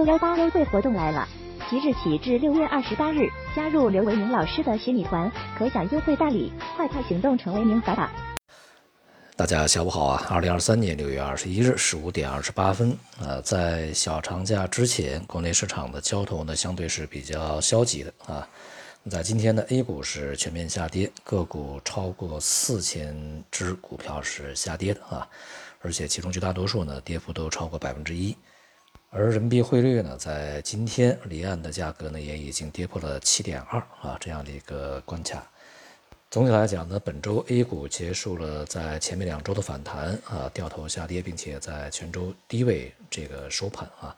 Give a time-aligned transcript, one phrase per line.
[0.00, 1.28] 六幺八优惠活动来了！
[1.68, 8.10] 即日起至六月二十八日，加入刘维明老师的学米团，可享优惠大礼，快快行动，成为明法吧！
[9.36, 10.26] 大家下午好啊！
[10.30, 18.48] 二零二三年六月二十一日十五点二十八分，呃，在小长假之前，国内市场的交投呢相对是比较消极的啊。
[19.10, 25.28] 在今天的 A 股是全面下跌，个股超过四千只股票是下跌的啊，
[25.82, 28.34] 而且其中绝大多数呢跌幅都超过百分之一。
[29.12, 35.44] 而人民币汇率呢，在今天离岸的价格呢也已经跌破了七点二啊这样的一个关卡。
[36.30, 44.16] 总体来讲呢，本周 A 股结束了在前面两周的反弹啊，掉头下跌，并且在全周低位这个收盘啊。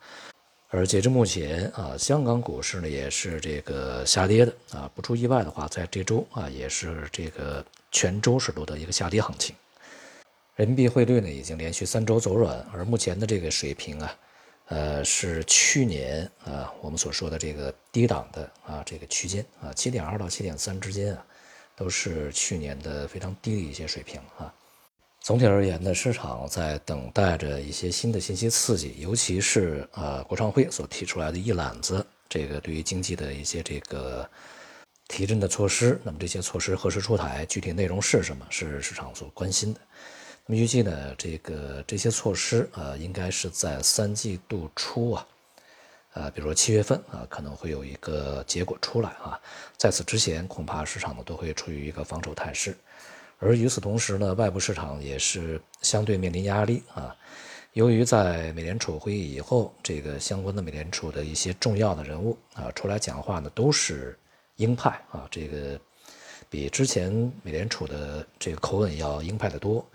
[0.68, 9.56] 而截至目前啊，香港股市呢也是这个下跌的啊，不出意外的话，在这周啊也是这个全周是录得一个下跌行情。
[10.56, 14.14] 人民币汇率呢已经连续三周走软，而目前的这个水平啊，
[14.72, 21.26] 呃是去年啊我们所说的这个低档的啊这个区间啊七点二到七点三之间啊，
[21.76, 24.52] 都是去年的非常低的一些水平啊。
[25.20, 34.28] 总体而言呢，市场在等待着一些新的信息刺激，尤其是呃，国创会所提出来的一揽子这个对于经济的一些这个
[35.06, 36.00] 提振的措施。
[36.02, 39.80] 那么这些措施何时出台，具体内容是什么，是市场所关心的。
[40.44, 45.26] 那么预计呢，这个这些措施啊，应该是在三季度初啊，
[46.14, 49.40] 呃，比如说七月份啊，可能会有一个结果出来啊。
[49.76, 52.76] 在此之前，恐怕市场呢都会处于一个防守态势。
[53.38, 57.16] 而与此同时呢，外部市场也是相对面临压力啊。
[57.74, 64.18] 由于在美联储会议以后，这个相关的美联储的一些重要的人物啊出来讲话呢，都是
[64.56, 65.80] 鹰派啊，这个
[66.50, 67.12] 比之前
[67.44, 69.88] 美联储的这个口吻要鹰派的多。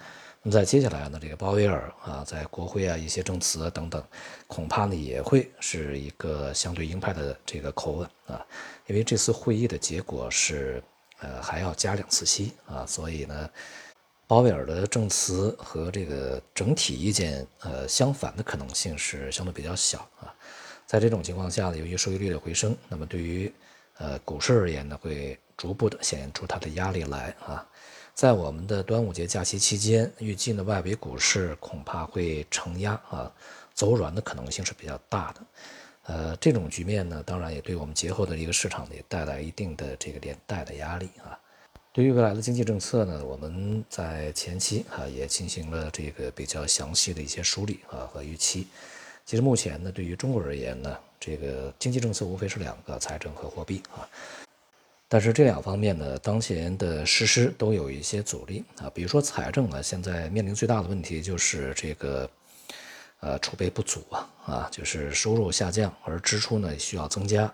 [0.47, 4.01] 那么在接下来呢，这个鲍威尔啊，在国会啊一些证词等等，
[4.47, 8.45] 恐怕呢也会是一个相对鹰派的这个口吻啊，
[8.85, 10.81] 因为这次会议的结果是。
[11.19, 13.49] 呃，还要加两次息啊，所以呢，
[14.27, 20.31] 鲍威尔的证词和这个整体意见呃相反的可能性是相对比较小啊。
[20.86, 23.52] 在这种情况下呢，由于收益率的回升，那么对于
[23.97, 27.67] 呃股市而言呢，会逐步的显现出它的压力来啊。
[28.17, 33.32] 在我们的端午节假期期间，预计呢外围股市恐怕会承压啊，
[33.76, 35.42] 走软的可能性是比较大的。
[36.08, 41.38] 呃，这种局面呢，当然也对我们节后的一个市场，也带来一定的这个连带的压力啊。
[41.94, 48.66] 对于未来的经济政策呢，我们在前期啊也进行了这个比较详细的一些梳理啊和预期。
[49.28, 54.10] 其实目前呢，对于中国而言呢，这个经济政策无非是两个，财政和货币啊。
[55.07, 58.89] 但是这两方面呢，当前的实施都有一些阻力啊。
[58.93, 62.29] 比如说财政啊，现在面临最大的问题就是这个。
[63.19, 67.51] 呃，储备不足啊，啊，就是收入下降，而支出呢需要增加，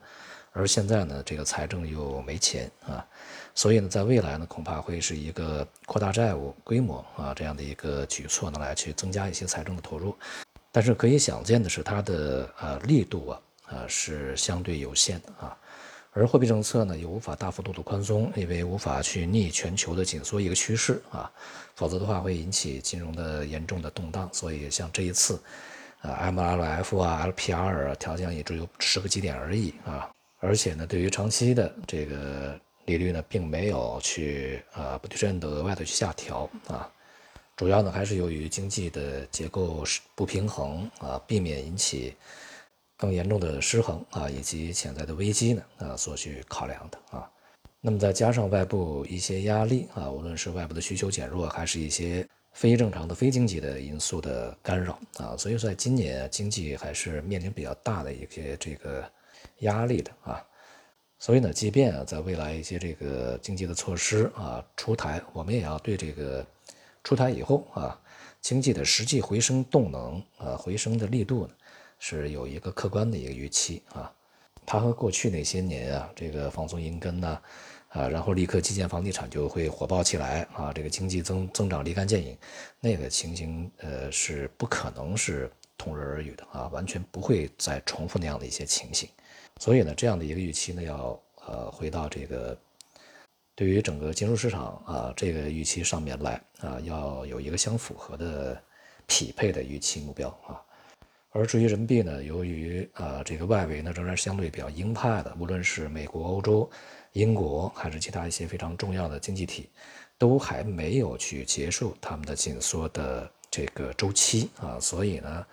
[0.51, 3.07] 而现在呢，这个财政又没钱啊，
[3.55, 10.13] 所以呢，在未来呢，恐怕会是一个扩大债务规模啊这样的一个举措呢，来去增加一些财政的投入，
[10.69, 15.57] 但是可以想见的是，它的呃力度啊，啊是相对有限的啊。
[16.15, 21.31] 而货币政策呢，也无法大幅度的宽松，因为无法去逆全球的紧缩一个趋势啊，
[21.73, 24.29] 否则的话会引起金融的严重的动荡。
[24.31, 25.41] 所以像这一次，
[26.01, 30.07] 啊 MLF 啊 LPR 啊调降也只有十个基点而已啊，
[30.39, 36.87] 而且呢，对于长期的这个利率呢，并没有去啊不对称的额外的去下调啊，
[37.55, 42.13] 主要呢还是由于经济的结构不平衡啊，避免引起。
[42.97, 47.29] 更严重的失衡啊，以及潜在的危机呢啊，所去考量的啊。
[47.81, 59.03] 那么再加上外部一些压力啊，无论是外部的需求减弱，还是一些非正常的非经济的因素的干扰啊，所以在今年经济还是面临比较大的一些这个
[59.59, 60.41] 压力的啊。
[61.19, 66.45] 所以呢，即便啊，在未来一些这个经济的措施啊出台，我们也要对这个
[67.03, 67.99] 出台以后啊，
[68.39, 71.53] 经济的实际回升动能啊，回升的力度呢。
[72.05, 74.11] 是有一个客观的一个预期啊，
[74.65, 77.41] 它和过去那些年啊，这个放松银根呢，
[77.87, 82.37] 啊，然后立刻基建房地产就会火爆起来啊，这个经济增增长立竿见影，
[82.81, 89.07] 那个情形呃是不可能是同日而语的啊，完全不会再重复那样的一些情形，
[89.61, 91.17] 所以呢，这样的一个预期呢，要
[91.47, 92.57] 呃回到这个
[93.55, 98.61] 对于整个金融市场啊这个预期上面来啊，要有一个相符合的
[99.07, 100.59] 匹配的预期目标啊。
[101.35, 106.69] 而至于人民币呢，由于啊这个外围呢仍然相对比较鹰派的，无论是美国、欧洲、
[107.13, 109.67] 英国还是其他一些非常重要的经济体，
[110.19, 115.45] 都还没有去结束他们的紧缩的这个周期啊，所以呢，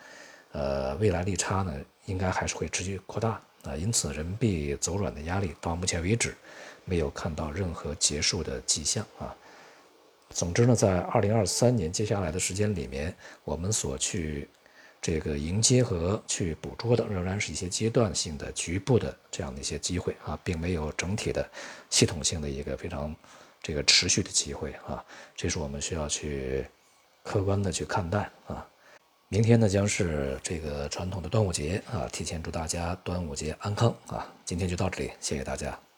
[0.53, 1.75] 呃未来利差呢
[2.05, 3.75] 应该还是会持续扩大啊。
[3.75, 6.35] 因此，人民币走软的压力到目前为止
[6.85, 9.35] 没有看到任何结束的迹象啊。
[10.29, 14.47] 总之呢，在二零二三年接下来的时间里面，我们所去
[15.03, 21.49] 这个迎接和去捕捉的，仍然是一些阶段性的、局部的这样的一些机会啊，并没有整体的、
[21.89, 23.15] 系统性的一个非常
[23.63, 25.05] 这个持续的机会啊。
[25.35, 26.67] 这是我们需要去
[27.23, 28.67] 客观的去看待啊。
[29.29, 34.31] 明天呢，将是这个传统的端午节啊，提前祝大家端午节安康啊。
[34.45, 35.90] 今天就到这里，谢谢大家。